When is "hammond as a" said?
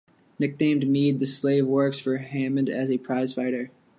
2.17-2.97